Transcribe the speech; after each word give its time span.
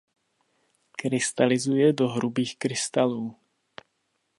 Krystalizuje 0.91 1.93
do 1.93 2.07
hrubých 2.09 2.57
krystalů. 2.57 3.35